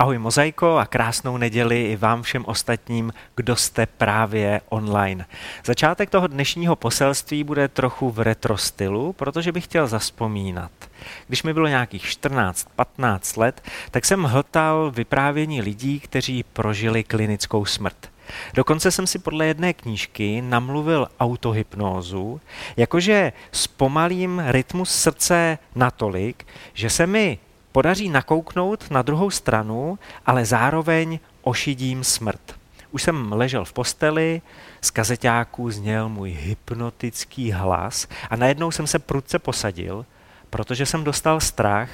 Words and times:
Ahoj 0.00 0.18
Mozaiko 0.18 0.76
a 0.76 0.86
krásnou 0.86 1.36
neděli 1.36 1.84
i 1.84 1.96
vám 1.96 2.22
všem 2.22 2.44
ostatním, 2.46 3.12
kdo 3.36 3.56
jste 3.56 3.86
právě 3.86 4.60
online. 4.68 5.26
Začátek 5.64 6.10
toho 6.10 6.26
dnešního 6.26 6.76
poselství 6.76 7.44
bude 7.44 7.68
trochu 7.68 8.10
v 8.10 8.18
retro 8.18 8.56
stylu, 8.56 9.12
protože 9.12 9.52
bych 9.52 9.64
chtěl 9.64 9.86
zaspomínat. 9.86 10.70
Když 11.28 11.42
mi 11.42 11.54
bylo 11.54 11.66
nějakých 11.66 12.04
14-15 12.04 13.40
let, 13.40 13.62
tak 13.90 14.04
jsem 14.04 14.22
hltal 14.22 14.90
vyprávění 14.90 15.62
lidí, 15.62 16.00
kteří 16.00 16.42
prožili 16.42 17.04
klinickou 17.04 17.64
smrt. 17.64 18.10
Dokonce 18.54 18.90
jsem 18.90 19.06
si 19.06 19.18
podle 19.18 19.46
jedné 19.46 19.72
knížky 19.72 20.42
namluvil 20.42 21.08
autohypnózu, 21.20 22.40
jakože 22.76 23.32
zpomalím 23.52 24.42
rytmus 24.46 24.90
srdce 24.90 25.58
natolik, 25.74 26.46
že 26.74 26.90
se 26.90 27.06
mi 27.06 27.38
podaří 27.72 28.08
nakouknout 28.08 28.90
na 28.90 29.02
druhou 29.02 29.30
stranu, 29.30 29.98
ale 30.26 30.44
zároveň 30.44 31.18
ošidím 31.42 32.04
smrt. 32.04 32.58
Už 32.90 33.02
jsem 33.02 33.32
ležel 33.32 33.64
v 33.64 33.72
posteli, 33.72 34.42
z 34.80 34.90
kazeťáků 34.90 35.70
zněl 35.70 36.08
můj 36.08 36.30
hypnotický 36.30 37.52
hlas 37.52 38.08
a 38.30 38.36
najednou 38.36 38.70
jsem 38.70 38.86
se 38.86 38.98
prudce 38.98 39.38
posadil, 39.38 40.06
protože 40.50 40.86
jsem 40.86 41.04
dostal 41.04 41.40
strach, 41.40 41.90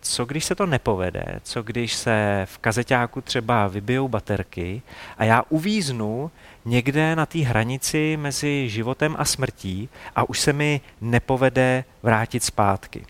co 0.00 0.24
když 0.24 0.44
se 0.44 0.54
to 0.54 0.66
nepovede, 0.66 1.40
co 1.42 1.62
když 1.62 1.94
se 1.94 2.46
v 2.50 2.58
kazeťáku 2.58 3.20
třeba 3.20 3.68
vybijou 3.68 4.08
baterky 4.08 4.82
a 5.18 5.24
já 5.24 5.42
uvíznu 5.48 6.30
někde 6.64 7.16
na 7.16 7.26
té 7.26 7.38
hranici 7.38 8.16
mezi 8.20 8.68
životem 8.68 9.16
a 9.18 9.24
smrtí 9.24 9.88
a 10.16 10.28
už 10.28 10.40
se 10.40 10.52
mi 10.52 10.80
nepovede 11.00 11.84
vrátit 12.02 12.44
zpátky. 12.44 13.06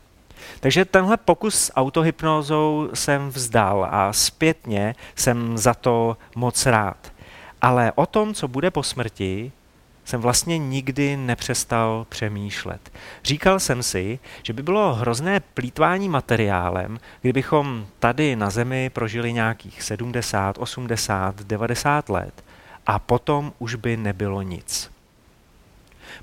Takže 0.61 0.85
tenhle 0.85 1.17
pokus 1.17 1.55
s 1.55 1.73
autohypnózou 1.75 2.91
jsem 2.95 3.29
vzdal 3.29 3.89
a 3.91 4.13
zpětně 4.13 4.95
jsem 5.15 5.59
za 5.59 5.75
to 5.75 6.17
moc 6.35 6.67
rád. 6.67 7.13
Ale 7.63 7.93
o 7.95 8.07
tom, 8.07 8.35
co 8.35 8.49
bude 8.49 8.71
po 8.71 8.83
smrti, 8.83 9.53
jsem 10.05 10.21
vlastně 10.21 10.59
nikdy 10.59 11.17
nepřestal 11.17 12.07
přemýšlet. 12.09 12.93
Říkal 13.25 13.61
jsem 13.61 13.83
si, 13.83 14.19
že 14.43 14.53
by 14.53 14.63
bylo 14.63 14.95
hrozné 14.95 15.41
plítvání 15.41 16.09
materiálem, 16.09 17.01
kdybychom 17.21 17.87
tady 17.99 18.37
na 18.37 18.51
Zemi 18.51 18.91
prožili 18.91 19.33
nějakých 19.33 19.83
70, 19.83 20.59
80, 20.59 21.43
90 21.43 22.09
let 22.09 22.45
a 22.87 22.99
potom 22.99 23.53
už 23.59 23.75
by 23.75 23.97
nebylo 23.97 24.43
nic. 24.43 24.91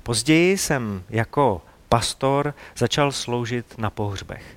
Později 0.02 0.58
jsem 0.58 1.02
jako 1.10 1.62
pastor 1.94 2.54
začal 2.76 3.12
sloužit 3.12 3.78
na 3.78 3.90
pohřbech. 3.90 4.56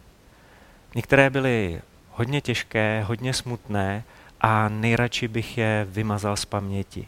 Některé 0.96 1.30
byly 1.30 1.82
hodně 2.12 2.42
těžké, 2.42 3.04
hodně 3.08 3.34
smutné 3.34 4.04
a 4.42 4.70
nejradši 4.70 5.28
bych 5.28 5.58
je 5.58 5.88
vymazal 5.90 6.38
z 6.38 6.46
paměti. 6.46 7.08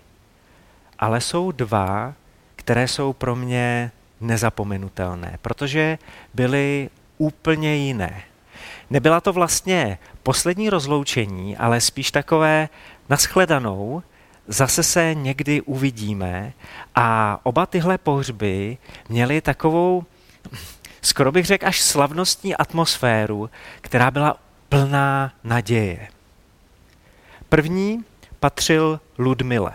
Ale 1.00 1.22
jsou 1.22 1.52
dva, 1.52 2.14
které 2.56 2.88
jsou 2.88 3.14
pro 3.14 3.36
mě 3.36 3.92
nezapomenutelné, 4.22 5.38
protože 5.42 5.98
byly 6.34 6.90
úplně 7.18 7.76
jiné. 7.76 8.22
Nebyla 8.90 9.22
to 9.22 9.34
vlastně 9.34 9.98
poslední 10.24 10.70
rozloučení, 10.70 11.58
ale 11.58 11.82
spíš 11.82 12.12
takové 12.12 12.70
naschledanou, 13.10 14.04
zase 14.48 14.84
se 14.84 15.14
někdy 15.14 15.62
uvidíme 15.62 16.54
a 16.96 17.40
oba 17.44 17.66
tyhle 17.66 17.98
pohřby 17.98 18.78
měly 19.10 19.42
takovou 19.42 20.06
skoro 21.02 21.32
bych 21.32 21.46
řekl 21.46 21.68
až 21.68 21.82
slavnostní 21.82 22.56
atmosféru, 22.56 23.50
která 23.82 24.12
byla 24.12 24.38
plná 24.70 25.34
naděje. 25.44 26.08
První 27.50 28.04
patřil 28.40 29.00
Ludmile. 29.18 29.72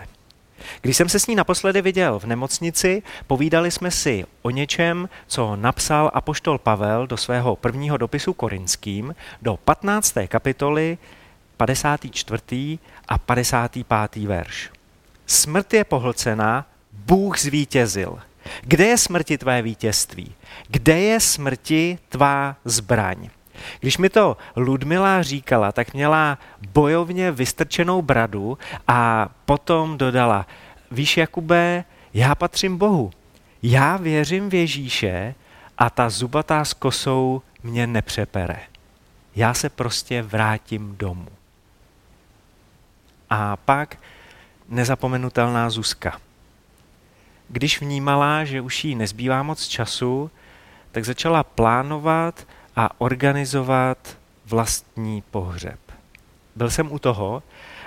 Když 0.81 0.97
jsem 0.97 1.09
se 1.09 1.19
s 1.19 1.27
ní 1.27 1.35
naposledy 1.35 1.81
viděl 1.81 2.19
v 2.19 2.25
nemocnici, 2.25 3.03
povídali 3.27 3.71
jsme 3.71 3.91
si 3.91 4.25
o 4.41 4.49
něčem, 4.49 5.09
co 5.27 5.55
napsal 5.55 6.11
apoštol 6.13 6.57
Pavel 6.57 7.07
do 7.07 7.17
svého 7.17 7.55
prvního 7.55 7.97
dopisu 7.97 8.33
korinským 8.33 9.15
do 9.41 9.57
15. 9.57 10.13
kapitoly 10.27 10.97
54. 11.57 12.79
a 13.07 13.17
55. 13.17 14.25
verš. 14.25 14.69
Smrt 15.25 15.73
je 15.73 15.83
pohlcena, 15.83 16.65
Bůh 16.91 17.39
zvítězil. 17.39 18.19
Kde 18.61 18.85
je 18.85 18.97
smrti 18.97 19.37
tvé 19.37 19.61
vítězství? 19.61 20.33
Kde 20.67 20.99
je 20.99 21.19
smrti 21.19 21.99
tvá 22.09 22.55
zbraň? 22.65 23.29
Když 23.79 23.97
mi 23.97 24.09
to 24.09 24.37
Ludmila 24.55 25.23
říkala, 25.23 25.71
tak 25.71 25.93
měla 25.93 26.37
bojovně 26.73 27.31
vystrčenou 27.31 28.01
bradu 28.01 28.57
a 28.87 29.29
potom 29.45 29.97
dodala, 29.97 30.47
víš 30.91 31.17
Jakube, 31.17 31.83
já 32.13 32.35
patřím 32.35 32.77
Bohu. 32.77 33.11
Já 33.63 33.97
věřím 33.97 34.49
v 34.49 34.53
Ježíše 34.53 35.35
a 35.77 35.89
ta 35.89 36.09
zubatá 36.09 36.65
s 36.65 36.73
kosou 36.73 37.41
mě 37.63 37.87
nepřepere. 37.87 38.59
Já 39.35 39.53
se 39.53 39.69
prostě 39.69 40.21
vrátím 40.21 40.95
domů. 40.97 41.27
A 43.29 43.57
pak 43.57 43.97
nezapomenutelná 44.69 45.69
Zuzka. 45.69 46.19
Když 47.49 47.81
vnímala, 47.81 48.43
že 48.43 48.61
už 48.61 48.83
jí 48.83 48.95
nezbývá 48.95 49.43
moc 49.43 49.67
času, 49.67 50.31
tak 50.91 51.05
začala 51.05 51.43
plánovat 51.43 52.47
a 52.75 53.01
organizovat 53.01 54.17
vlastní 54.45 55.23
pohřeb. 55.31 55.79
Byl 56.55 56.69
jsem 56.69 56.91
u 56.91 56.99
toho 56.99 57.43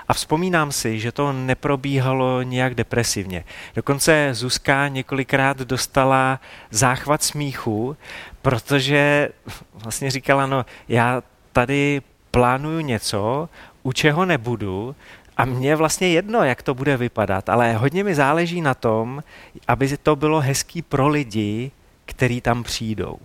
a 0.08 0.14
vzpomínám 0.14 0.72
si, 0.72 1.00
že 1.00 1.12
to 1.12 1.32
neprobíhalo 1.32 2.42
nějak 2.42 2.74
depresivně. 2.74 3.44
Dokonce 3.74 4.30
Zuzka 4.32 4.88
několikrát 4.88 5.58
dostala 5.58 6.40
záchvat 6.70 7.22
smíchu, 7.22 7.96
protože 8.42 9.28
vlastně 9.74 10.10
říkala, 10.10 10.46
no 10.46 10.66
já 10.88 11.22
tady 11.52 12.02
plánuju 12.30 12.80
něco, 12.80 13.48
u 13.82 13.92
čeho 13.92 14.24
nebudu 14.24 14.96
a 15.38 15.44
mně 15.44 15.76
vlastně 15.76 16.08
jedno, 16.08 16.44
jak 16.44 16.62
to 16.62 16.74
bude 16.74 16.96
vypadat, 16.96 17.48
ale 17.48 17.72
hodně 17.72 18.04
mi 18.04 18.14
záleží 18.14 18.60
na 18.60 18.74
tom, 18.74 19.22
aby 19.68 19.96
to 19.96 20.16
bylo 20.16 20.40
hezký 20.40 20.82
pro 20.82 21.08
lidi, 21.08 21.70
který 22.04 22.40
tam 22.40 22.62
přijdou. 22.62 23.18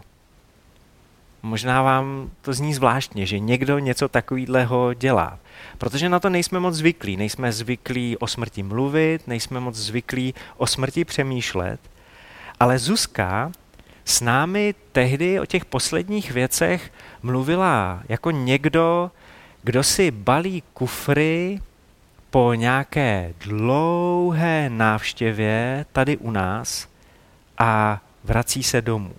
Možná 1.44 1.82
vám 1.82 2.30
to 2.42 2.54
zní 2.54 2.74
zvláštně, 2.74 3.26
že 3.26 3.40
někdo 3.40 3.80
něco 3.80 4.08
takového 4.08 4.94
dělá, 4.94 5.40
protože 5.78 6.10
na 6.10 6.20
to 6.20 6.30
nejsme 6.30 6.60
moc 6.60 6.76
zvyklí. 6.76 7.18
Nejsme 7.18 7.52
zvyklí 7.52 8.18
o 8.18 8.28
smrti 8.28 8.64
mluvit, 8.64 9.28
nejsme 9.28 9.60
moc 9.60 9.76
zvyklí 9.76 10.34
o 10.58 10.68
smrti 10.68 11.06
přemýšlet, 11.06 11.80
ale 12.60 12.80
Zuzka 12.80 13.52
s 14.06 14.22
námi 14.22 14.76
tehdy 14.92 15.40
o 15.40 15.46
těch 15.46 15.66
posledních 15.66 16.32
věcech 16.32 16.92
mluvila 17.24 18.04
jako 18.10 18.32
někdo, 18.32 19.12
kdo 19.64 19.84
si 19.84 20.12
balí 20.12 20.64
kufry 20.74 21.60
po 22.34 22.54
nějaké 22.54 23.34
dlouhé 23.40 24.70
návštěvě 24.70 25.86
tady 25.92 26.18
u 26.18 26.32
nás 26.32 26.88
a 27.58 28.02
vrací 28.24 28.64
se 28.64 28.82
domů. 28.82 29.14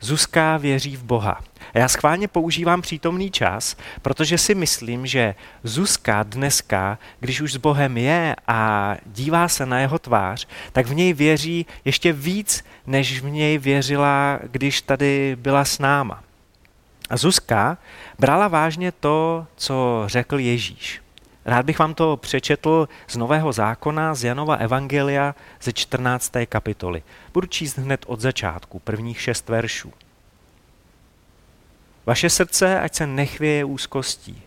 Zuzka 0.00 0.56
věří 0.56 0.96
v 0.96 1.02
Boha. 1.02 1.40
A 1.74 1.78
já 1.78 1.88
schválně 1.88 2.28
používám 2.28 2.82
přítomný 2.82 3.30
čas, 3.30 3.76
protože 4.02 4.38
si 4.38 4.54
myslím, 4.54 5.06
že 5.06 5.34
Zuzka 5.62 6.22
dneska, 6.22 6.98
když 7.20 7.40
už 7.40 7.52
s 7.52 7.56
Bohem 7.56 7.96
je 7.96 8.36
a 8.46 8.94
dívá 9.06 9.48
se 9.48 9.66
na 9.66 9.80
jeho 9.80 9.98
tvář, 9.98 10.48
tak 10.72 10.86
v 10.86 10.94
něj 10.94 11.12
věří 11.12 11.66
ještě 11.84 12.12
víc, 12.12 12.64
než 12.86 13.20
v 13.20 13.30
něj 13.30 13.58
věřila, 13.58 14.38
když 14.50 14.82
tady 14.82 15.36
byla 15.40 15.64
s 15.64 15.78
náma. 15.78 16.22
A 17.10 17.16
Zuzka 17.16 17.78
brala 18.18 18.48
vážně 18.48 18.92
to, 18.92 19.46
co 19.56 20.04
řekl 20.06 20.38
Ježíš. 20.38 21.03
Rád 21.44 21.66
bych 21.66 21.78
vám 21.78 21.94
to 21.94 22.16
přečetl 22.16 22.88
z 23.08 23.16
Nového 23.16 23.52
zákona, 23.52 24.14
z 24.14 24.24
Janova 24.24 24.54
Evangelia 24.54 25.34
ze 25.62 25.72
14. 25.72 26.32
kapitoly. 26.46 27.02
Budu 27.32 27.46
číst 27.46 27.78
hned 27.78 28.04
od 28.06 28.20
začátku, 28.20 28.78
prvních 28.78 29.20
šest 29.20 29.48
veršů. 29.48 29.92
Vaše 32.06 32.30
srdce, 32.30 32.80
ať 32.80 32.94
se 32.94 33.06
nechvěje 33.06 33.64
úzkostí. 33.64 34.42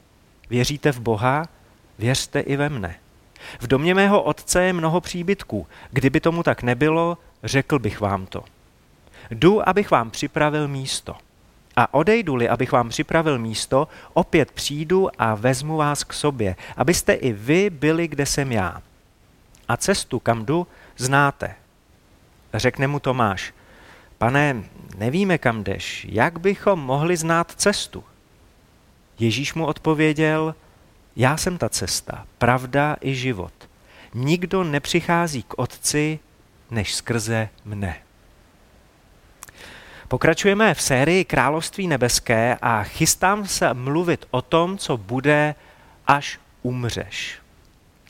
Věříte 0.49 0.91
v 0.91 0.99
Boha, 0.99 1.47
věřte 1.99 2.39
i 2.39 2.55
ve 2.55 2.69
mne. 2.69 2.95
V 3.59 3.67
domě 3.67 3.94
mého 3.94 4.21
otce 4.21 4.63
je 4.63 4.73
mnoho 4.73 5.01
příbytků. 5.01 5.67
Kdyby 5.91 6.19
tomu 6.19 6.44
tak 6.44 6.63
nebylo, 6.63 7.17
řekl 7.44 7.79
bych 7.79 8.01
vám 8.01 8.25
to. 8.25 8.44
Jdu, 9.31 9.69
abych 9.69 9.91
vám 9.91 10.11
připravil 10.11 10.67
místo. 10.67 11.15
A 11.77 11.94
odejdu-li, 11.94 12.50
abych 12.50 12.71
vám 12.71 12.89
připravil 12.89 13.39
místo, 13.39 13.88
opět 14.13 14.51
přijdu 14.51 15.09
a 15.21 15.35
vezmu 15.35 15.77
vás 15.77 16.03
k 16.03 16.13
sobě, 16.13 16.56
abyste 16.77 17.13
i 17.13 17.33
vy 17.33 17.69
byli, 17.69 18.07
kde 18.07 18.25
jsem 18.25 18.51
já. 18.51 18.81
A 19.68 19.77
cestu, 19.77 20.19
kam 20.19 20.45
jdu, 20.45 20.68
znáte. 20.97 21.56
Řekne 22.53 22.88
mu 22.88 23.00
Tomáš, 23.00 23.53
pane, 24.18 24.63
nevíme, 24.97 25.38
kam 25.38 25.63
jdeš, 25.63 26.06
jak 26.09 26.39
bychom 26.39 26.79
mohli 26.79 27.18
znát 27.18 27.51
cestu? 27.56 28.03
Ježíš 29.19 29.53
mu 29.53 29.65
odpověděl, 29.65 30.56
já 31.15 31.38
jsem 31.38 31.57
ta 31.57 31.69
cesta, 31.69 32.25
pravda 32.38 32.95
i 33.01 33.15
život. 33.15 33.53
Nikdo 34.13 34.63
nepřichází 34.63 35.44
k 35.44 35.53
Otci, 35.57 36.19
než 36.71 36.95
skrze 36.95 37.50
mne. 37.65 38.06
Pokračujeme 40.07 40.74
v 40.74 40.81
sérii 40.81 41.25
Království 41.25 41.88
nebeské 41.88 42.57
a 42.62 42.83
chystám 42.83 43.48
se 43.48 43.74
mluvit 43.74 44.25
o 44.31 44.42
tom, 44.42 44.77
co 44.77 44.98
bude, 44.98 45.56
až 46.07 46.39
umřeš. 46.62 47.39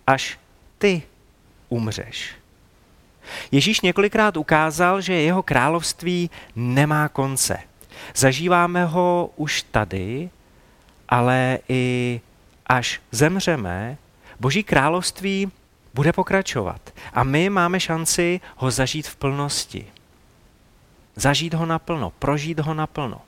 Až 0.08 0.40
ty 0.78 1.02
umřeš. 1.70 2.36
Ježíš 3.52 3.82
několikrát 3.82 4.38
ukázal, 4.38 5.02
že 5.02 5.14
jeho 5.14 5.44
království 5.44 6.30
nemá 6.56 7.10
konce. 7.10 7.58
Zažíváme 8.16 8.86
ho 8.86 9.30
už 9.36 9.62
tady, 9.62 10.30
ale 11.10 11.60
i 11.70 12.22
až 12.66 13.02
zemřeme, 13.12 13.98
Boží 14.40 14.64
království 14.64 15.52
bude 15.94 16.14
pokračovat. 16.14 16.94
A 17.14 17.24
my 17.24 17.50
máme 17.50 17.80
šanci 17.80 18.42
ho 18.56 18.72
zažít 18.72 19.08
v 19.08 19.16
plnosti. 19.16 19.88
Zažít 21.18 21.54
ho 21.54 21.66
naplno, 21.66 22.14
prožít 22.19 22.60
ho 22.60 22.74
naplno. 22.74 23.22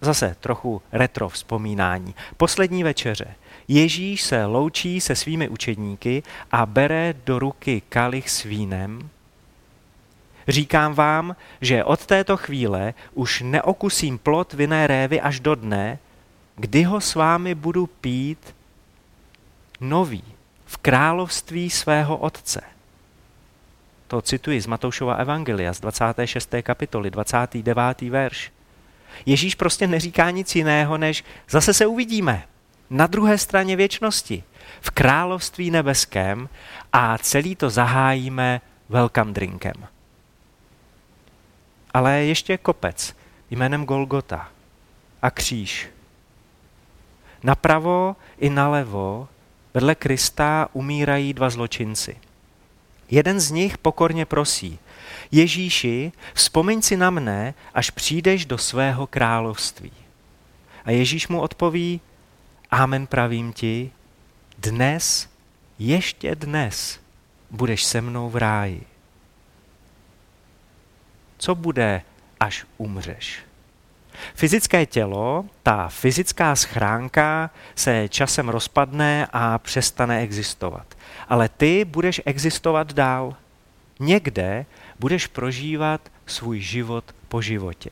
Zase 0.00 0.36
trochu 0.40 0.82
retro 0.92 1.28
vzpomínání. 1.28 2.14
Poslední 2.36 2.84
večeře. 2.84 3.34
Ježíš 3.68 4.22
se 4.22 4.44
loučí 4.44 5.00
se 5.00 5.16
svými 5.16 5.48
učedníky 5.48 6.22
a 6.50 6.66
bere 6.66 7.14
do 7.24 7.38
ruky 7.38 7.82
kalich 7.88 8.30
s 8.30 8.42
vínem. 8.42 9.10
Říkám 10.48 10.94
vám, 10.94 11.36
že 11.60 11.84
od 11.84 12.06
této 12.06 12.36
chvíle 12.36 12.94
už 13.14 13.40
neokusím 13.40 14.18
plot 14.18 14.52
vinné 14.52 14.86
révy 14.86 15.20
až 15.20 15.40
do 15.40 15.54
dne, 15.54 15.98
kdy 16.56 16.82
ho 16.82 17.00
s 17.00 17.14
vámi 17.14 17.54
budu 17.54 17.86
pít 17.86 18.54
nový 19.80 20.24
v 20.66 20.76
království 20.76 21.70
svého 21.70 22.16
otce. 22.16 22.60
To 24.12 24.22
cituji 24.22 24.60
z 24.60 24.66
Matoušova 24.66 25.14
Evangelia 25.14 25.72
z 25.72 25.80
26. 25.80 26.54
kapitoly, 26.62 27.10
29. 27.10 28.00
verš. 28.00 28.52
Ježíš 29.26 29.54
prostě 29.54 29.86
neříká 29.86 30.30
nic 30.30 30.56
jiného, 30.56 30.98
než 30.98 31.24
zase 31.48 31.74
se 31.74 31.86
uvidíme 31.86 32.44
na 32.90 33.06
druhé 33.06 33.38
straně 33.38 33.76
věčnosti, 33.76 34.44
v 34.80 34.90
království 34.90 35.70
nebeském 35.70 36.48
a 36.92 37.18
celý 37.18 37.56
to 37.56 37.70
zahájíme 37.70 38.60
welcome 38.88 39.32
drinkem. 39.32 39.88
Ale 41.94 42.12
ještě 42.12 42.58
kopec 42.58 43.16
jménem 43.50 43.84
Golgota 43.84 44.48
a 45.22 45.30
kříž. 45.30 45.88
Napravo 47.42 48.16
i 48.38 48.50
nalevo 48.50 49.28
vedle 49.74 49.94
Krista 49.94 50.68
umírají 50.72 51.34
dva 51.34 51.50
zločinci. 51.50 52.16
Jeden 53.12 53.40
z 53.40 53.50
nich 53.50 53.78
pokorně 53.78 54.24
prosí, 54.24 54.78
Ježíši, 55.32 56.12
vzpomeň 56.34 56.82
si 56.82 56.96
na 56.96 57.10
mne, 57.10 57.54
až 57.74 57.90
přijdeš 57.90 58.46
do 58.46 58.58
svého 58.58 59.06
království. 59.06 59.92
A 60.84 60.90
Ježíš 60.90 61.28
mu 61.28 61.40
odpoví, 61.40 62.00
Amen 62.70 63.06
pravím 63.06 63.52
ti, 63.52 63.90
dnes, 64.58 65.28
ještě 65.78 66.34
dnes, 66.34 67.00
budeš 67.50 67.84
se 67.84 68.00
mnou 68.00 68.30
v 68.30 68.36
ráji. 68.36 68.82
Co 71.38 71.54
bude, 71.54 72.02
až 72.40 72.66
umřeš? 72.78 73.42
Fyzické 74.34 74.86
tělo, 74.86 75.44
ta 75.62 75.88
fyzická 75.88 76.56
schránka 76.56 77.50
se 77.74 78.08
časem 78.08 78.48
rozpadne 78.48 79.26
a 79.32 79.58
přestane 79.58 80.20
existovat. 80.20 80.86
Ale 81.28 81.48
ty 81.48 81.84
budeš 81.84 82.20
existovat 82.24 82.92
dál. 82.92 83.34
Někde 84.00 84.66
budeš 84.98 85.26
prožívat 85.26 86.00
svůj 86.26 86.60
život 86.60 87.04
po 87.28 87.42
životě. 87.42 87.90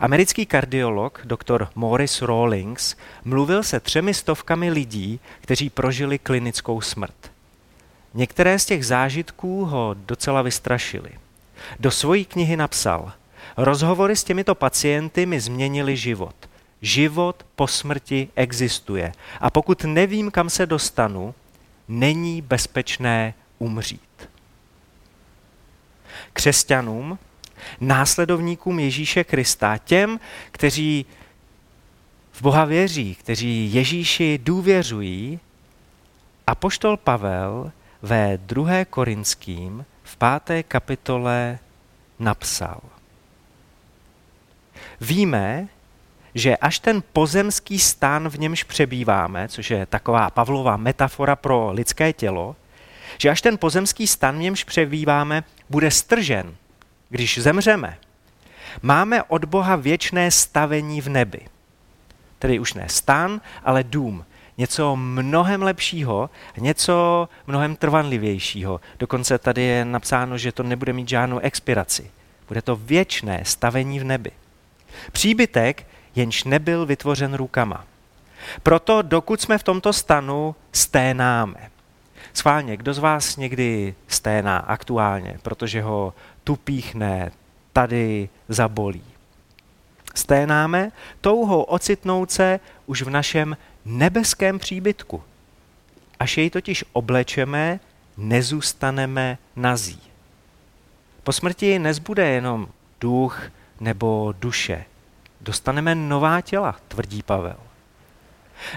Americký 0.00 0.46
kardiolog 0.46 1.20
dr. 1.24 1.66
Morris 1.74 2.22
Rawlings 2.22 2.96
mluvil 3.24 3.62
se 3.62 3.80
třemi 3.80 4.14
stovkami 4.14 4.70
lidí, 4.70 5.20
kteří 5.40 5.70
prožili 5.70 6.18
klinickou 6.18 6.80
smrt. 6.80 7.32
Některé 8.14 8.58
z 8.58 8.64
těch 8.64 8.86
zážitků 8.86 9.64
ho 9.64 9.94
docela 9.98 10.42
vystrašily. 10.42 11.10
Do 11.80 11.90
svojí 11.90 12.24
knihy 12.24 12.56
napsal, 12.56 13.12
rozhovory 13.56 14.16
s 14.16 14.24
těmito 14.24 14.54
pacienty 14.54 15.26
mi 15.26 15.40
změnili 15.40 15.96
život. 15.96 16.34
Život 16.82 17.46
po 17.56 17.66
smrti 17.66 18.28
existuje 18.36 19.12
a 19.40 19.50
pokud 19.50 19.84
nevím, 19.84 20.30
kam 20.30 20.50
se 20.50 20.66
dostanu, 20.66 21.34
není 21.88 22.42
bezpečné 22.42 23.34
umřít. 23.58 24.28
Křesťanům 26.32 27.18
následovníkům 27.80 28.78
Ježíše 28.78 29.24
Krista, 29.24 29.78
těm, 29.78 30.20
kteří 30.50 31.06
v 32.32 32.42
Boha 32.42 32.64
věří, 32.64 33.14
kteří 33.14 33.74
Ježíši 33.74 34.40
důvěřují, 34.42 35.40
a 36.46 36.54
poštol 36.54 36.96
Pavel 36.96 37.72
ve 38.02 38.38
2. 38.38 38.84
Korinským 38.84 39.84
v 40.02 40.16
páté 40.16 40.62
kapitole 40.62 41.58
napsal. 42.18 42.80
Víme, 45.00 45.68
že 46.34 46.56
až 46.56 46.78
ten 46.78 47.02
pozemský 47.12 47.78
stan, 47.78 48.28
v 48.28 48.38
němž 48.38 48.62
přebýváme, 48.62 49.48
což 49.48 49.70
je 49.70 49.86
taková 49.86 50.30
Pavlova 50.30 50.76
metafora 50.76 51.36
pro 51.36 51.70
lidské 51.72 52.12
tělo, 52.12 52.56
že 53.18 53.30
až 53.30 53.40
ten 53.42 53.58
pozemský 53.58 54.06
stan, 54.06 54.36
v 54.36 54.40
němž 54.40 54.64
přebýváme, 54.64 55.44
bude 55.70 55.90
stržen, 55.90 56.54
když 57.08 57.38
zemřeme, 57.38 57.98
máme 58.82 59.22
od 59.22 59.44
Boha 59.44 59.76
věčné 59.76 60.30
stavení 60.30 61.00
v 61.00 61.08
nebi. 61.08 61.40
Tedy 62.38 62.58
už 62.58 62.74
ne 62.74 62.88
stan, 62.88 63.40
ale 63.64 63.84
dům. 63.84 64.24
Něco 64.58 64.96
mnohem 64.96 65.62
lepšího, 65.62 66.30
něco 66.56 67.28
mnohem 67.46 67.76
trvanlivějšího. 67.76 68.80
Dokonce 68.98 69.38
tady 69.38 69.62
je 69.62 69.84
napsáno, 69.84 70.38
že 70.38 70.52
to 70.52 70.62
nebude 70.62 70.92
mít 70.92 71.08
žádnou 71.08 71.38
expiraci. 71.38 72.10
Bude 72.48 72.62
to 72.62 72.76
věčné 72.76 73.40
stavení 73.44 74.00
v 74.00 74.04
nebi. 74.04 74.30
Příbytek, 75.12 75.86
jenž 76.14 76.44
nebyl 76.44 76.86
vytvořen 76.86 77.34
rukama. 77.34 77.84
Proto 78.62 79.02
dokud 79.02 79.40
jsme 79.40 79.58
v 79.58 79.62
tomto 79.62 79.92
stanu, 79.92 80.54
sténáme. 80.72 81.70
Schválně, 82.32 82.76
kdo 82.76 82.94
z 82.94 82.98
vás 82.98 83.36
někdy 83.36 83.94
sténá 84.08 84.58
aktuálně, 84.58 85.38
protože 85.42 85.82
ho 85.82 86.14
tu 86.44 86.56
píchne, 86.56 87.32
tady 87.72 88.28
zabolí. 88.48 89.04
Sténáme 90.14 90.92
touhou 91.20 91.62
ocitnout 91.62 92.30
se 92.30 92.60
už 92.86 93.02
v 93.02 93.10
našem 93.10 93.56
nebeském 93.84 94.58
příbytku. 94.58 95.22
Až 96.20 96.38
jej 96.38 96.50
totiž 96.50 96.84
oblečeme, 96.92 97.80
nezůstaneme 98.16 99.38
nazí. 99.56 100.00
Po 101.22 101.32
smrti 101.32 101.78
nezbude 101.78 102.28
jenom 102.28 102.68
duch 103.00 103.42
nebo 103.80 104.34
duše. 104.40 104.84
Dostaneme 105.40 105.94
nová 105.94 106.40
těla, 106.40 106.76
tvrdí 106.88 107.22
Pavel. 107.22 107.56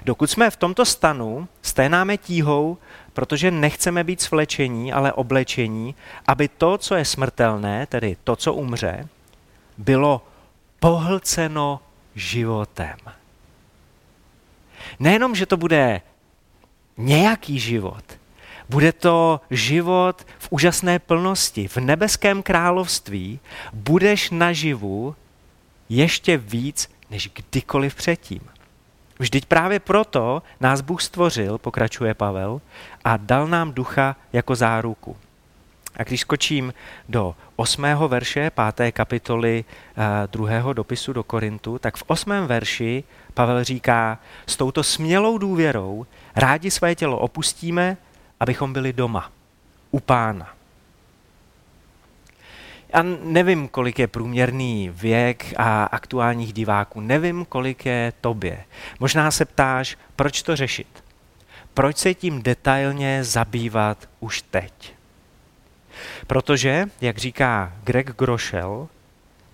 Dokud 0.06 0.30
jsme 0.30 0.50
v 0.50 0.58
tomto 0.58 0.86
stanu, 0.86 1.48
sténáme 1.62 2.18
tíhou, 2.18 2.78
protože 3.14 3.52
nechceme 3.52 4.04
být 4.04 4.22
svlečení, 4.22 4.94
ale 4.94 5.14
oblečení, 5.14 5.96
aby 6.28 6.48
to, 6.48 6.78
co 6.78 6.96
je 6.96 7.06
smrtelné, 7.06 7.86
tedy 7.86 8.18
to, 8.24 8.36
co 8.36 8.54
umře, 8.54 9.08
bylo 9.78 10.26
pohlceno 10.80 11.80
životem. 12.16 12.98
Nejenom, 15.00 15.36
že 15.36 15.46
to 15.46 15.58
bude 15.58 16.02
nějaký 16.98 17.60
život, 17.60 18.04
bude 18.70 18.92
to 18.92 19.42
život 19.50 20.28
v 20.40 20.48
úžasné 20.50 21.00
plnosti. 21.00 21.68
V 21.68 21.78
nebeském 21.78 22.44
království 22.44 23.40
budeš 23.74 24.30
naživu 24.30 25.16
ještě 25.96 26.38
víc 26.38 26.90
než 27.10 27.30
kdykoliv 27.34 27.96
předtím. 27.96 28.42
Vždyť 29.20 29.46
právě 29.46 29.80
proto 29.80 30.44
nás 30.60 30.82
Bůh 30.82 31.02
stvořil, 31.02 31.58
pokračuje 31.58 32.14
Pavel, 32.14 32.62
a 33.04 33.18
dal 33.18 33.48
nám 33.48 33.74
ducha 33.74 34.16
jako 34.34 34.56
záruku. 34.56 35.18
A 35.96 36.04
když 36.04 36.22
skočím 36.22 36.74
do 37.10 37.36
osmého 37.56 38.08
verše 38.08 38.50
páté 38.50 38.92
kapitoly 38.92 39.66
eh, 39.66 40.28
druhého 40.28 40.74
dopisu 40.74 41.14
do 41.14 41.24
Korintu, 41.24 41.80
tak 41.80 41.98
v 41.98 42.04
osmém 42.08 42.48
verši 42.48 43.04
Pavel 43.34 43.64
říká, 43.64 44.20
s 44.48 44.58
touto 44.58 44.84
smělou 44.84 45.38
důvěrou 45.38 46.06
rádi 46.36 46.72
své 46.72 46.96
tělo 46.96 47.20
opustíme, 47.20 47.98
abychom 48.40 48.74
byli 48.74 48.94
doma, 48.94 49.32
u 49.92 50.00
pána. 50.00 50.54
Já 52.94 53.04
nevím, 53.24 53.68
kolik 53.68 54.00
je 54.00 54.08
průměrný 54.08 54.90
věk 54.94 55.54
a 55.58 55.84
aktuálních 55.84 56.54
diváků, 56.54 57.02
nevím, 57.02 57.46
kolik 57.46 57.86
je 57.86 58.14
tobě. 58.22 58.64
Možná 59.00 59.32
se 59.32 59.46
ptáš, 59.46 59.98
proč 60.16 60.42
to 60.42 60.56
řešit? 60.56 61.04
Proč 61.74 61.98
se 61.98 62.14
tím 62.14 62.42
detailně 62.42 63.24
zabývat 63.24 64.10
už 64.20 64.42
teď? 64.42 64.94
Protože, 66.28 66.86
jak 67.02 67.18
říká 67.18 67.74
Greg 67.84 68.16
Grošel, 68.16 68.88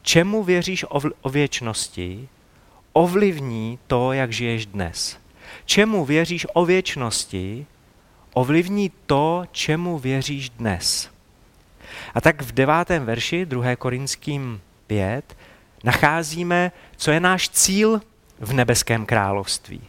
čemu 0.02 0.44
věříš 0.44 0.86
o 1.22 1.30
věčnosti, 1.30 2.30
ovlivní 2.94 3.80
to, 3.88 4.14
jak 4.14 4.32
žiješ 4.32 4.66
dnes. 4.66 5.18
Čemu 5.66 6.06
věříš 6.06 6.48
o 6.54 6.66
věčnosti, 6.66 7.66
ovlivní 8.34 8.92
to, 9.06 9.44
čemu 9.52 10.00
věříš 10.00 10.50
dnes. 10.50 11.19
A 12.16 12.22
tak 12.22 12.42
v 12.42 12.52
devátém 12.52 13.06
verši 13.06 13.46
2. 13.46 13.76
Korinským 13.76 14.62
5 14.88 15.38
nacházíme, 15.84 16.72
co 16.98 17.12
je 17.12 17.20
náš 17.20 17.50
cíl 17.50 18.02
v 18.40 18.54
nebeském 18.54 19.06
království. 19.06 19.82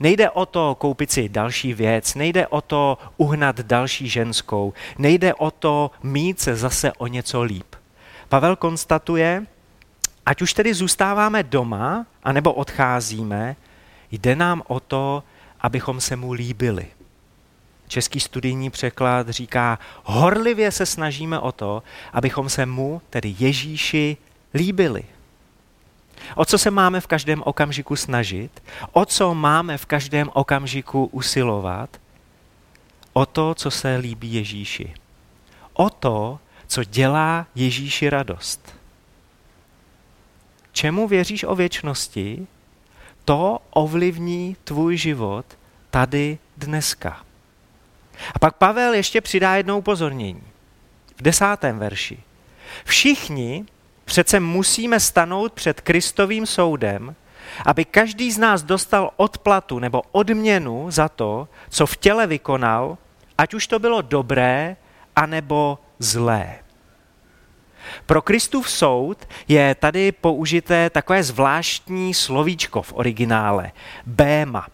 Nejde 0.00 0.30
o 0.30 0.46
to 0.46 0.74
koupit 0.74 1.12
si 1.12 1.28
další 1.28 1.74
věc, 1.74 2.14
nejde 2.14 2.46
o 2.46 2.60
to 2.60 2.98
uhnat 3.16 3.60
další 3.60 4.08
ženskou, 4.08 4.72
nejde 4.98 5.34
o 5.34 5.50
to 5.50 5.90
mít 6.02 6.40
se 6.40 6.56
zase 6.56 6.92
o 6.92 7.06
něco 7.06 7.42
líp. 7.42 7.74
Pavel 8.28 8.56
konstatuje, 8.56 9.46
ať 10.26 10.42
už 10.42 10.54
tedy 10.54 10.74
zůstáváme 10.74 11.42
doma, 11.42 12.06
anebo 12.24 12.52
odcházíme, 12.52 13.56
jde 14.10 14.36
nám 14.36 14.62
o 14.66 14.80
to, 14.80 15.22
abychom 15.60 16.00
se 16.00 16.16
mu 16.16 16.32
líbili. 16.32 16.86
Český 17.92 18.20
studijní 18.20 18.70
překlad 18.70 19.28
říká, 19.28 19.78
horlivě 20.04 20.72
se 20.72 20.86
snažíme 20.86 21.38
o 21.38 21.52
to, 21.52 21.82
abychom 22.12 22.48
se 22.48 22.66
mu, 22.66 23.02
tedy 23.10 23.34
Ježíši, 23.38 24.16
líbili. 24.54 25.04
O 26.34 26.44
co 26.44 26.58
se 26.58 26.70
máme 26.70 27.00
v 27.00 27.06
každém 27.06 27.42
okamžiku 27.44 27.96
snažit? 27.96 28.62
O 28.92 29.04
co 29.04 29.34
máme 29.34 29.78
v 29.78 29.86
každém 29.86 30.30
okamžiku 30.32 31.04
usilovat? 31.04 32.00
O 33.12 33.26
to, 33.26 33.54
co 33.54 33.70
se 33.70 33.96
líbí 33.96 34.34
Ježíši. 34.34 34.94
O 35.72 35.90
to, 35.90 36.38
co 36.66 36.84
dělá 36.84 37.46
Ježíši 37.54 38.10
radost. 38.10 38.74
Čemu 40.72 41.08
věříš 41.08 41.44
o 41.44 41.54
věčnosti, 41.54 42.46
to 43.24 43.58
ovlivní 43.70 44.56
tvůj 44.64 44.96
život 44.96 45.46
tady 45.90 46.38
dneska. 46.56 47.31
A 48.34 48.38
pak 48.38 48.56
Pavel 48.56 48.94
ještě 48.94 49.20
přidá 49.20 49.56
jednou 49.56 49.78
upozornění. 49.78 50.42
V 51.16 51.22
desátém 51.22 51.78
verši. 51.78 52.18
Všichni 52.84 53.64
přece 54.04 54.40
musíme 54.40 55.00
stanout 55.00 55.52
před 55.52 55.80
Kristovým 55.80 56.46
soudem, 56.46 57.14
aby 57.66 57.84
každý 57.84 58.32
z 58.32 58.38
nás 58.38 58.62
dostal 58.62 59.10
odplatu 59.16 59.78
nebo 59.78 60.02
odměnu 60.12 60.90
za 60.90 61.08
to, 61.08 61.48
co 61.68 61.86
v 61.86 61.96
těle 61.96 62.26
vykonal, 62.26 62.98
ať 63.38 63.54
už 63.54 63.66
to 63.66 63.78
bylo 63.78 64.02
dobré, 64.02 64.76
anebo 65.16 65.78
zlé. 65.98 66.58
Pro 68.06 68.22
Kristův 68.22 68.70
soud 68.70 69.28
je 69.48 69.74
tady 69.74 70.12
použité 70.12 70.90
takové 70.90 71.22
zvláštní 71.22 72.14
slovíčko 72.14 72.82
v 72.82 72.92
originále, 72.92 73.72
béma. 74.06 74.66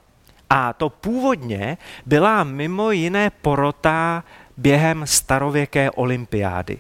A 0.51 0.73
to 0.73 0.89
původně 0.91 1.79
byla 2.07 2.45
mimo 2.45 2.91
jiné 2.91 3.31
porota 3.31 4.25
během 4.57 5.07
starověké 5.07 5.91
olympiády. 5.91 6.79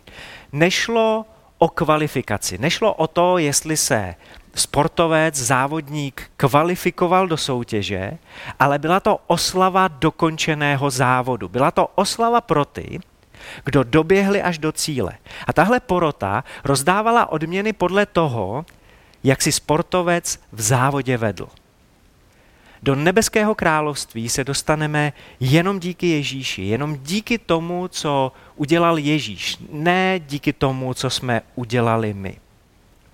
Nešlo 0.52 1.26
o 1.58 1.68
kvalifikaci, 1.68 2.58
nešlo 2.58 2.94
o 2.94 3.06
to, 3.06 3.38
jestli 3.38 3.76
se 3.76 4.14
sportovec, 4.54 5.34
závodník 5.34 6.30
kvalifikoval 6.36 7.26
do 7.28 7.36
soutěže, 7.36 8.18
ale 8.58 8.78
byla 8.78 9.00
to 9.00 9.20
oslava 9.26 9.88
dokončeného 9.88 10.90
závodu. 10.90 11.48
Byla 11.48 11.70
to 11.70 11.86
oslava 11.94 12.40
pro 12.40 12.64
ty, 12.64 13.00
kdo 13.64 13.84
doběhli 13.84 14.42
až 14.42 14.58
do 14.58 14.72
cíle. 14.72 15.12
A 15.46 15.52
tahle 15.52 15.80
porota 15.80 16.44
rozdávala 16.64 17.32
odměny 17.32 17.72
podle 17.72 18.06
toho, 18.06 18.66
jak 19.24 19.42
si 19.42 19.52
sportovec 19.52 20.40
v 20.52 20.60
závodě 20.60 21.16
vedl. 21.16 21.48
Do 22.82 22.94
nebeského 22.94 23.54
království 23.54 24.28
se 24.28 24.44
dostaneme 24.44 25.12
jenom 25.40 25.80
díky 25.80 26.06
Ježíši, 26.06 26.62
jenom 26.62 26.98
díky 27.02 27.38
tomu, 27.38 27.88
co 27.88 28.32
udělal 28.56 28.98
Ježíš, 28.98 29.58
ne 29.72 30.20
díky 30.26 30.52
tomu, 30.52 30.94
co 30.94 31.10
jsme 31.10 31.42
udělali 31.54 32.14
my. 32.14 32.36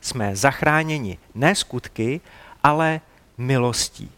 Jsme 0.00 0.36
zachráněni 0.36 1.18
ne 1.34 1.54
skutky, 1.54 2.20
ale 2.62 3.00
milostí. 3.38 4.10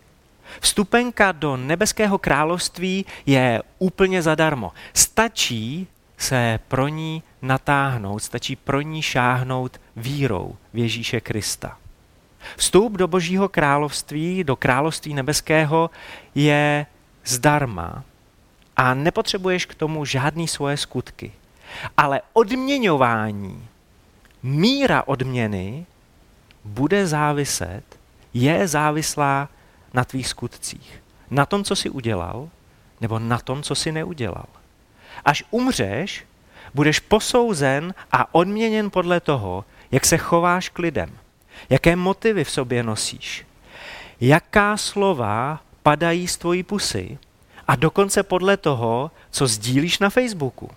Vstupenka 0.60 1.32
do 1.32 1.56
nebeského 1.56 2.18
království 2.18 3.06
je 3.26 3.62
úplně 3.78 4.22
zadarmo. 4.22 4.72
Stačí 4.94 5.86
se 6.18 6.58
pro 6.68 6.88
ní 6.88 7.22
natáhnout, 7.42 8.18
stačí 8.18 8.56
pro 8.56 8.80
ní 8.80 9.02
šáhnout 9.02 9.80
vírou 9.96 10.56
v 10.74 10.78
Ježíše 10.78 11.20
Krista. 11.20 11.78
Vstup 12.56 12.92
do 12.92 13.08
Božího 13.08 13.48
království, 13.48 14.44
do 14.44 14.56
království 14.56 15.14
nebeského 15.14 15.90
je 16.34 16.86
zdarma 17.24 18.04
a 18.76 18.94
nepotřebuješ 18.94 19.66
k 19.66 19.74
tomu 19.74 20.04
žádný 20.04 20.48
svoje 20.48 20.76
skutky. 20.76 21.32
Ale 21.96 22.20
odměňování, 22.32 23.68
míra 24.42 25.02
odměny 25.06 25.86
bude 26.64 27.06
záviset, 27.06 27.84
je 28.34 28.68
závislá 28.68 29.48
na 29.94 30.04
tvých 30.04 30.28
skutcích. 30.28 31.02
Na 31.30 31.46
tom, 31.46 31.64
co 31.64 31.76
jsi 31.76 31.90
udělal, 31.90 32.48
nebo 33.00 33.18
na 33.18 33.38
tom, 33.38 33.62
co 33.62 33.74
jsi 33.74 33.92
neudělal. 33.92 34.46
Až 35.24 35.44
umřeš, 35.50 36.24
budeš 36.74 37.00
posouzen 37.00 37.94
a 38.12 38.34
odměněn 38.34 38.90
podle 38.90 39.20
toho, 39.20 39.64
jak 39.90 40.06
se 40.06 40.18
chováš 40.18 40.68
k 40.68 40.78
lidem. 40.78 41.18
Jaké 41.70 41.96
motivy 41.96 42.44
v 42.44 42.50
sobě 42.50 42.82
nosíš? 42.82 43.46
Jaká 44.20 44.76
slova 44.76 45.60
padají 45.82 46.28
z 46.28 46.36
tvojí 46.36 46.62
pusy? 46.62 47.18
A 47.68 47.76
dokonce 47.76 48.22
podle 48.22 48.56
toho, 48.56 49.10
co 49.30 49.46
sdílíš 49.46 49.98
na 49.98 50.10
Facebooku. 50.10 50.70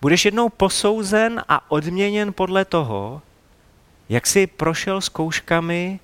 Budeš 0.00 0.24
jednou 0.24 0.48
posouzen 0.48 1.42
a 1.48 1.70
odměněn 1.70 2.32
podle 2.32 2.64
toho, 2.64 3.22
jak 4.08 4.26
jsi 4.26 4.46
prošel 4.46 5.00
zkouškami 5.00 6.00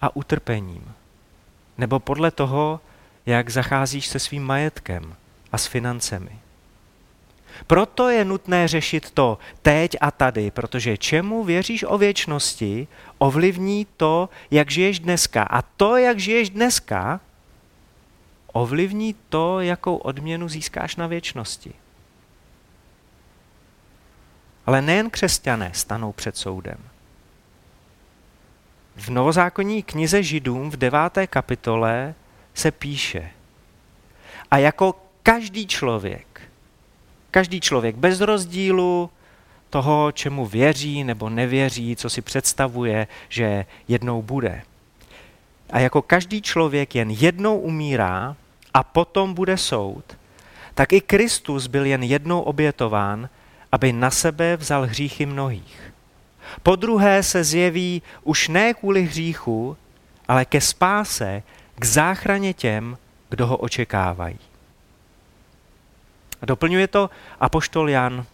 a 0.00 0.16
utrpením. 0.16 0.92
Nebo 1.78 2.00
podle 2.00 2.30
toho, 2.30 2.80
jak 3.26 3.50
zacházíš 3.50 4.06
se 4.06 4.18
svým 4.18 4.42
majetkem 4.42 5.14
a 5.52 5.58
s 5.58 5.66
financemi. 5.66 6.38
Proto 7.66 8.08
je 8.08 8.24
nutné 8.24 8.68
řešit 8.68 9.10
to 9.10 9.38
teď 9.62 9.96
a 10.00 10.10
tady, 10.10 10.50
protože 10.50 10.96
čemu 10.96 11.44
věříš 11.44 11.84
o 11.88 11.98
věčnosti, 11.98 12.88
ovlivní 13.18 13.86
to, 13.96 14.28
jak 14.50 14.70
žiješ 14.70 14.98
dneska. 14.98 15.42
A 15.42 15.62
to, 15.62 15.96
jak 15.96 16.18
žiješ 16.18 16.50
dneska, 16.50 17.20
ovlivní 18.52 19.14
to, 19.28 19.60
jakou 19.60 19.96
odměnu 19.96 20.48
získáš 20.48 20.96
na 20.96 21.06
věčnosti. 21.06 21.72
Ale 24.66 24.82
nejen 24.82 25.10
křesťané 25.10 25.70
stanou 25.74 26.12
před 26.12 26.36
soudem. 26.36 26.78
V 28.96 29.08
novozákonní 29.08 29.82
knize 29.82 30.22
Židům 30.22 30.70
v 30.70 30.76
deváté 30.76 31.26
kapitole 31.26 32.14
se 32.54 32.70
píše 32.70 33.30
a 34.50 34.58
jako 34.58 34.94
každý 35.22 35.66
člověk 35.66 36.31
Každý 37.32 37.60
člověk 37.60 37.96
bez 37.96 38.20
rozdílu 38.20 39.10
toho, 39.70 40.12
čemu 40.12 40.46
věří 40.46 41.04
nebo 41.04 41.30
nevěří, 41.30 41.96
co 41.96 42.10
si 42.10 42.22
představuje, 42.22 43.06
že 43.28 43.66
jednou 43.88 44.22
bude. 44.22 44.62
A 45.70 45.78
jako 45.78 46.02
každý 46.02 46.42
člověk 46.42 46.94
jen 46.94 47.10
jednou 47.10 47.58
umírá 47.58 48.36
a 48.74 48.82
potom 48.82 49.34
bude 49.34 49.56
soud, 49.56 50.04
tak 50.74 50.92
i 50.92 51.00
Kristus 51.00 51.66
byl 51.66 51.84
jen 51.84 52.02
jednou 52.02 52.40
obětován, 52.40 53.28
aby 53.72 53.92
na 53.92 54.10
sebe 54.10 54.56
vzal 54.56 54.86
hříchy 54.86 55.26
mnohých. 55.26 55.92
Po 56.62 56.76
druhé 56.76 57.22
se 57.22 57.44
zjeví 57.44 58.02
už 58.22 58.48
ne 58.48 58.74
kvůli 58.74 59.02
hříchu, 59.02 59.76
ale 60.28 60.44
ke 60.44 60.60
spáse, 60.60 61.42
k 61.78 61.84
záchraně 61.84 62.54
těm, 62.54 62.98
kdo 63.30 63.46
ho 63.46 63.56
očekávají. 63.56 64.51
A 66.42 66.46
doplňuje 66.46 66.88
to 66.88 67.10
apoštol 67.40 67.90
Jan, 67.90 68.26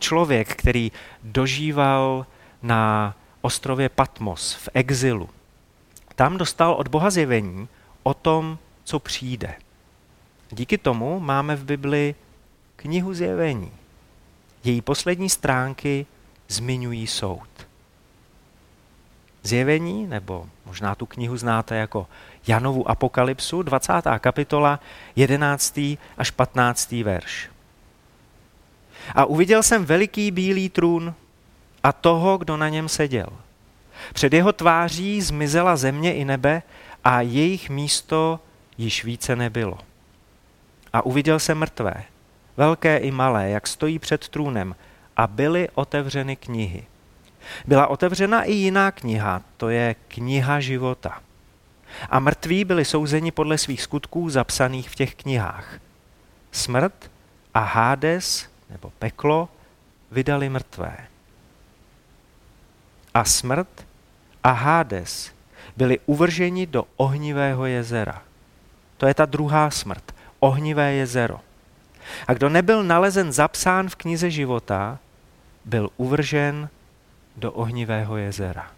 člověk, 0.00 0.56
který 0.56 0.92
dožíval 1.22 2.26
na 2.62 3.14
ostrově 3.40 3.88
Patmos 3.88 4.54
v 4.54 4.68
exilu. 4.74 5.28
Tam 6.14 6.38
dostal 6.38 6.72
od 6.72 6.88
Boha 6.88 7.10
zjevení 7.10 7.68
o 8.02 8.14
tom, 8.14 8.58
co 8.84 8.98
přijde. 8.98 9.54
Díky 10.50 10.78
tomu 10.78 11.20
máme 11.20 11.56
v 11.56 11.64
Bibli 11.64 12.14
knihu 12.76 13.14
zjevení. 13.14 13.72
její 14.64 14.80
poslední 14.80 15.30
stránky 15.30 16.06
zmiňují 16.48 17.06
soud. 17.06 17.48
Zjevení, 19.46 20.06
nebo 20.06 20.46
možná 20.66 20.94
tu 20.94 21.06
knihu 21.06 21.36
znáte 21.36 21.76
jako 21.76 22.06
Janovu 22.46 22.90
apokalypsu, 22.90 23.62
20. 23.62 23.92
kapitola, 24.18 24.80
11. 25.16 25.80
až 26.18 26.30
15. 26.30 26.92
verš. 26.92 27.50
A 29.14 29.24
uviděl 29.24 29.62
jsem 29.62 29.84
veliký 29.84 30.30
bílý 30.30 30.68
trůn 30.68 31.14
a 31.82 31.92
toho, 31.92 32.38
kdo 32.38 32.56
na 32.56 32.68
něm 32.68 32.88
seděl. 32.88 33.26
Před 34.12 34.32
jeho 34.32 34.52
tváří 34.52 35.22
zmizela 35.22 35.76
země 35.76 36.14
i 36.14 36.24
nebe 36.24 36.62
a 37.04 37.20
jejich 37.20 37.70
místo 37.70 38.40
již 38.78 39.04
více 39.04 39.36
nebylo. 39.36 39.78
A 40.92 41.06
uviděl 41.06 41.38
jsem 41.38 41.58
mrtvé, 41.58 42.04
velké 42.56 42.96
i 42.96 43.10
malé, 43.10 43.50
jak 43.50 43.66
stojí 43.66 43.98
před 43.98 44.28
trůnem, 44.28 44.74
a 45.16 45.26
byly 45.26 45.68
otevřeny 45.74 46.36
knihy. 46.36 46.84
Byla 47.66 47.86
otevřena 47.86 48.42
i 48.42 48.52
jiná 48.52 48.90
kniha, 48.90 49.42
to 49.56 49.68
je 49.68 49.94
kniha 50.08 50.60
života. 50.60 51.20
A 52.10 52.18
mrtví 52.18 52.64
byli 52.64 52.84
souzeni 52.84 53.30
podle 53.30 53.58
svých 53.58 53.82
skutků 53.82 54.30
zapsaných 54.30 54.90
v 54.90 54.94
těch 54.94 55.14
knihách. 55.14 55.78
Smrt 56.52 57.10
a 57.54 57.60
Hades, 57.60 58.46
nebo 58.70 58.92
peklo, 58.98 59.48
vydali 60.10 60.48
mrtvé. 60.48 60.96
A 63.14 63.24
smrt 63.24 63.86
a 64.44 64.50
Hades 64.50 65.32
byli 65.76 65.98
uvrženi 66.06 66.66
do 66.66 66.84
ohnivého 66.96 67.66
jezera. 67.66 68.22
To 68.96 69.06
je 69.06 69.14
ta 69.14 69.26
druhá 69.26 69.70
smrt, 69.70 70.14
ohnivé 70.40 70.92
jezero. 70.92 71.40
A 72.28 72.34
kdo 72.34 72.48
nebyl 72.48 72.82
nalezen 72.82 73.32
zapsán 73.32 73.88
v 73.88 73.96
knize 73.96 74.30
života, 74.30 74.98
byl 75.64 75.90
uvržen 75.96 76.68
do 77.36 77.52
ohnivého 77.52 78.16
jezera. 78.16 78.70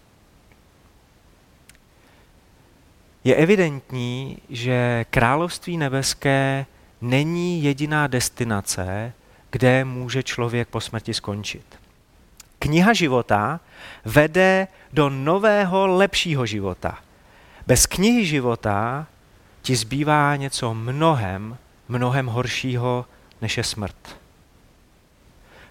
Je 3.23 3.35
evidentní, 3.35 4.37
že 4.49 5.05
království 5.09 5.77
nebeské 5.77 6.65
není 7.01 7.63
jediná 7.63 8.07
destinace, 8.07 9.13
kde 9.49 9.85
může 9.85 10.23
člověk 10.23 10.67
po 10.67 10.81
smrti 10.81 11.13
skončit. 11.13 11.79
Kniha 12.59 12.93
života 12.93 13.59
vede 14.05 14.67
do 14.93 15.09
nového, 15.09 15.87
lepšího 15.87 16.45
života. 16.45 16.97
Bez 17.67 17.85
knihy 17.85 18.25
života 18.25 19.07
ti 19.61 19.75
zbývá 19.75 20.35
něco 20.35 20.73
mnohem, 20.73 21.57
mnohem 21.87 22.27
horšího, 22.27 23.05
než 23.41 23.57
je 23.57 23.63
smrt. 23.63 24.16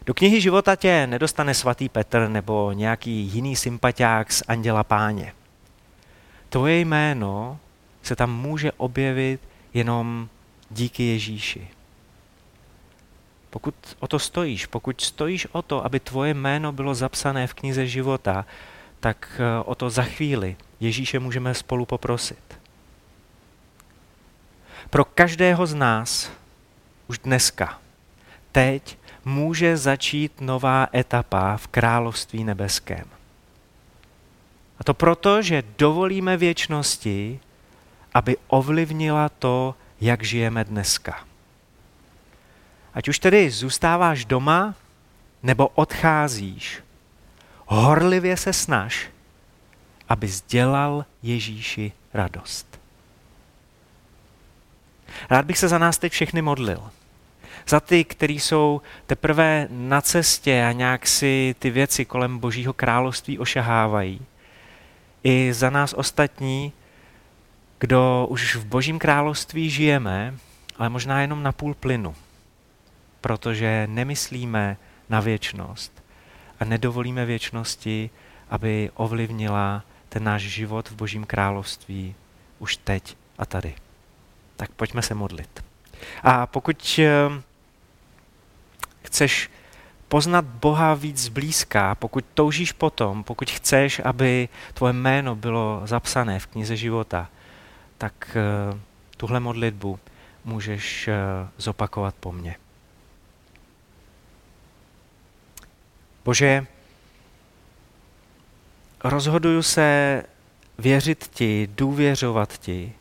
Do 0.06 0.14
knihy 0.14 0.40
života 0.40 0.76
tě 0.76 1.06
nedostane 1.06 1.54
svatý 1.54 1.88
Petr 1.88 2.28
nebo 2.28 2.72
nějaký 2.72 3.10
jiný 3.10 3.56
sympatiák 3.56 4.32
z 4.32 4.42
Anděla 4.48 4.84
Páně. 4.84 5.32
Tvoje 6.48 6.80
jméno 6.80 7.58
se 8.02 8.16
tam 8.16 8.40
může 8.40 8.72
objevit 8.72 9.40
jenom 9.74 10.28
díky 10.70 11.02
Ježíši. 11.02 11.68
Pokud 13.50 13.74
o 13.98 14.08
to 14.08 14.18
stojíš, 14.18 14.66
pokud 14.66 15.00
stojíš 15.00 15.46
o 15.52 15.62
to, 15.62 15.84
aby 15.84 16.00
tvoje 16.00 16.34
jméno 16.34 16.72
bylo 16.72 16.94
zapsané 16.94 17.46
v 17.46 17.54
knize 17.54 17.86
života, 17.86 18.46
tak 19.00 19.40
eh, 19.40 19.62
o 19.64 19.74
to 19.74 19.90
za 19.90 20.02
chvíli 20.02 20.56
Ježíše 20.80 21.18
můžeme 21.18 21.54
spolu 21.54 21.86
poprosit. 21.86 22.58
Pro 24.90 25.04
každého 25.04 25.66
z 25.66 25.74
nás 25.74 26.30
už 27.08 27.18
dneska, 27.18 27.80
teď 28.52 28.98
může 29.26 29.76
začít 29.76 30.40
nová 30.40 30.88
etapa 30.94 31.56
v 31.56 31.66
království 31.66 32.44
nebeském. 32.44 33.04
A 34.78 34.84
to 34.84 34.94
proto, 34.94 35.42
že 35.42 35.62
dovolíme 35.78 36.36
věčnosti, 36.36 37.40
aby 38.14 38.36
ovlivnila 38.46 39.28
to, 39.28 39.74
jak 40.00 40.22
žijeme 40.22 40.64
dneska. 40.64 41.24
Ať 42.94 43.08
už 43.08 43.18
tedy 43.18 43.50
zůstáváš 43.50 44.24
doma, 44.24 44.74
nebo 45.42 45.68
odcházíš, 45.68 46.82
horlivě 47.66 48.36
se 48.36 48.52
snaž, 48.52 49.08
aby 50.08 50.30
dělal 50.48 51.04
Ježíši 51.22 51.92
radost. 52.14 52.80
Rád 55.30 55.46
bych 55.46 55.58
se 55.58 55.68
za 55.68 55.78
nás 55.78 55.98
teď 55.98 56.12
všechny 56.12 56.42
modlil 56.42 56.90
za 57.68 57.80
ty, 57.80 58.04
kteří 58.04 58.40
jsou 58.40 58.80
teprve 59.06 59.68
na 59.70 60.00
cestě 60.00 60.64
a 60.64 60.72
nějak 60.72 61.06
si 61.06 61.54
ty 61.58 61.70
věci 61.70 62.04
kolem 62.04 62.38
Božího 62.38 62.72
království 62.72 63.38
ošahávají. 63.38 64.20
I 65.24 65.52
za 65.52 65.70
nás 65.70 65.92
ostatní, 65.92 66.72
kdo 67.78 68.26
už 68.30 68.56
v 68.56 68.64
Božím 68.64 68.98
království 68.98 69.70
žijeme, 69.70 70.34
ale 70.78 70.88
možná 70.88 71.20
jenom 71.20 71.42
na 71.42 71.52
půl 71.52 71.74
plynu, 71.74 72.14
protože 73.20 73.86
nemyslíme 73.90 74.76
na 75.08 75.20
věčnost 75.20 76.04
a 76.60 76.64
nedovolíme 76.64 77.24
věčnosti, 77.24 78.10
aby 78.50 78.90
ovlivnila 78.94 79.82
ten 80.08 80.24
náš 80.24 80.42
život 80.42 80.90
v 80.90 80.94
Božím 80.94 81.24
království 81.24 82.14
už 82.58 82.76
teď 82.76 83.16
a 83.38 83.46
tady. 83.46 83.74
Tak 84.56 84.70
pojďme 84.70 85.02
se 85.02 85.14
modlit. 85.14 85.64
A 86.22 86.46
pokud 86.46 86.98
eh, 86.98 87.42
chceš 89.06 89.50
poznat 90.08 90.44
Boha 90.44 90.94
víc 90.94 91.18
zblízka, 91.18 91.94
pokud 91.94 92.24
toužíš 92.34 92.72
potom, 92.72 93.24
pokud 93.24 93.50
chceš, 93.50 94.00
aby 94.04 94.48
tvoje 94.74 94.92
jméno 94.92 95.36
bylo 95.36 95.82
zapsané 95.84 96.38
v 96.38 96.46
knize 96.46 96.76
života, 96.76 97.28
tak 97.98 98.36
uh, 98.72 98.78
tuhle 99.16 99.40
modlitbu 99.40 99.98
můžeš 100.44 101.08
uh, 101.08 101.14
zopakovat 101.56 102.14
po 102.20 102.32
mně. 102.32 102.56
Bože, 106.24 106.66
rozhoduju 109.04 109.62
se 109.62 110.22
věřit 110.78 111.30
ti, 111.34 111.68
důvěřovat 111.76 112.58
ti, 112.58 112.92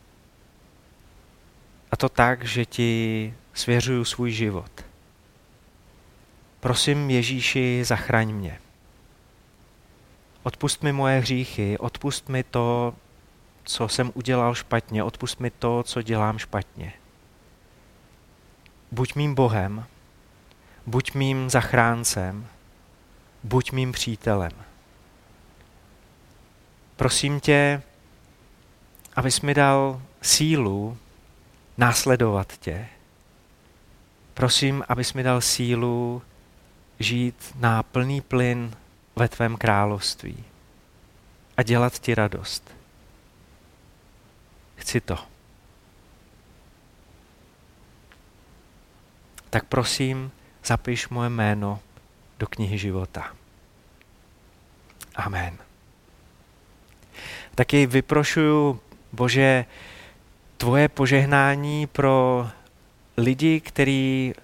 a 1.92 1.96
to 1.96 2.08
tak, 2.08 2.44
že 2.44 2.64
ti 2.64 3.34
svěřuju 3.54 4.04
svůj 4.04 4.30
život. 4.30 4.85
Prosím 6.66 7.10
Ježíši, 7.10 7.84
zachraň 7.84 8.32
mě. 8.32 8.58
Odpust 10.42 10.82
mi 10.82 10.92
moje 10.92 11.20
hříchy, 11.20 11.78
odpust 11.78 12.28
mi 12.28 12.42
to, 12.42 12.94
co 13.64 13.88
jsem 13.88 14.10
udělal 14.14 14.54
špatně, 14.54 15.02
odpust 15.02 15.40
mi 15.40 15.50
to, 15.50 15.82
co 15.82 16.02
dělám 16.02 16.38
špatně. 16.38 16.92
Buď 18.92 19.14
mým 19.14 19.34
Bohem, 19.34 19.84
buď 20.86 21.14
mým 21.14 21.50
zachráncem, 21.50 22.46
buď 23.42 23.72
mým 23.72 23.92
přítelem. 23.92 24.52
Prosím 26.96 27.40
tě, 27.40 27.82
abys 29.16 29.40
mi 29.40 29.54
dal 29.54 30.02
sílu 30.22 30.98
následovat 31.78 32.58
tě. 32.58 32.88
Prosím, 34.34 34.84
abys 34.88 35.12
mi 35.12 35.22
dal 35.22 35.40
sílu 35.40 36.22
žít 36.98 37.54
na 37.60 37.82
plný 37.82 38.20
plyn 38.20 38.76
ve 39.16 39.28
tvém 39.28 39.56
království 39.56 40.44
a 41.56 41.62
dělat 41.62 41.98
ti 41.98 42.14
radost. 42.14 42.74
Chci 44.76 45.00
to. 45.00 45.18
Tak 49.50 49.64
prosím, 49.64 50.32
zapiš 50.64 51.08
moje 51.08 51.30
jméno 51.30 51.80
do 52.38 52.46
knihy 52.46 52.78
života. 52.78 53.34
Amen. 55.14 55.58
Taky 57.54 57.86
vyprošuju, 57.86 58.80
Bože, 59.12 59.64
tvoje 60.56 60.88
požehnání 60.88 61.86
pro 61.86 62.48
lidi, 63.16 63.60
kteří 63.60 64.34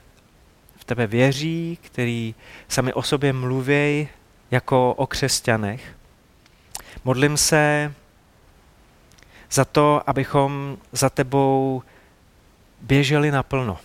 tebe 0.92 1.06
věří, 1.06 1.78
který 1.80 2.34
sami 2.68 2.92
o 2.92 3.02
sobě 3.02 3.32
mluví 3.32 4.08
jako 4.50 4.94
o 4.94 5.06
křesťanech. 5.06 5.96
Modlím 7.04 7.36
se 7.36 7.94
za 9.50 9.64
to, 9.64 10.02
abychom 10.06 10.76
za 10.92 11.10
tebou 11.10 11.82
běželi 12.80 13.30
naplno. 13.30 13.78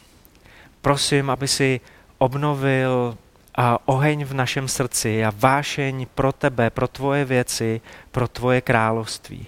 Prosím, 0.81 1.29
aby 1.29 1.47
si 1.47 1.81
obnovil 2.17 3.17
a 3.55 3.79
oheň 3.87 4.25
v 4.25 4.33
našem 4.33 4.67
srdci 4.67 5.25
a 5.25 5.31
vášeň 5.35 6.07
pro 6.15 6.31
tebe, 6.31 6.69
pro 6.69 6.87
tvoje 6.87 7.25
věci, 7.25 7.81
pro 8.11 8.27
tvoje 8.27 8.61
království. 8.61 9.47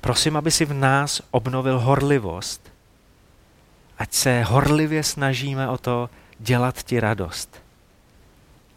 Prosím, 0.00 0.36
aby 0.36 0.50
si 0.50 0.64
v 0.64 0.74
nás 0.74 1.22
obnovil 1.30 1.80
horlivost, 1.80 2.67
ať 3.98 4.14
se 4.14 4.42
horlivě 4.42 5.02
snažíme 5.02 5.68
o 5.68 5.78
to 5.78 6.10
dělat 6.38 6.82
ti 6.82 7.00
radost. 7.00 7.62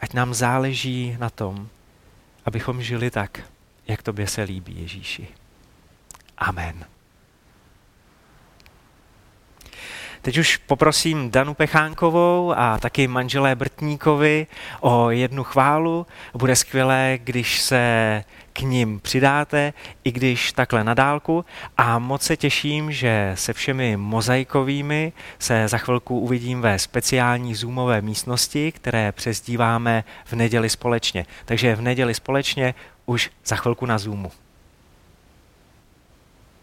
ať 0.01 0.13
nám 0.13 0.33
záleží 0.33 1.17
na 1.19 1.29
tom, 1.29 1.69
abychom 2.45 2.81
žili 2.81 3.11
tak, 3.11 3.41
jak 3.87 4.03
tobě 4.03 4.27
se 4.27 4.43
líbí, 4.43 4.81
Ježíši. 4.81 5.27
Amen. 6.37 6.85
Teď 10.23 10.37
už 10.37 10.57
poprosím 10.57 11.31
Danu 11.31 11.53
Pechánkovou 11.53 12.53
a 12.57 12.77
taky 12.77 13.07
manželé 13.07 13.55
Brtníkovi 13.55 14.47
o 14.79 15.09
jednu 15.09 15.43
chválu. 15.43 16.07
Bude 16.33 16.55
skvělé, 16.55 17.19
když 17.23 17.61
se 17.61 18.23
k 18.53 18.61
ním 18.61 18.99
přidáte, 18.99 19.73
i 20.03 20.11
když 20.11 20.53
takhle 20.53 20.83
na 20.83 20.93
dálku. 20.93 21.45
A 21.77 21.99
moc 21.99 22.21
se 22.21 22.37
těším, 22.37 22.91
že 22.91 23.31
se 23.35 23.53
všemi 23.53 23.97
mozaikovými 23.97 25.13
se 25.39 25.67
za 25.67 25.77
chvilku 25.77 26.19
uvidím 26.19 26.61
ve 26.61 26.79
speciální 26.79 27.55
zoomové 27.55 28.01
místnosti, 28.01 28.71
které 28.71 29.11
přezdíváme 29.11 30.03
v 30.25 30.33
neděli 30.33 30.69
společně. 30.69 31.25
Takže 31.45 31.75
v 31.75 31.81
neděli 31.81 32.13
společně 32.13 32.73
už 33.05 33.31
za 33.45 33.55
chvilku 33.55 33.85
na 33.85 33.97
Zoomu. 33.97 34.31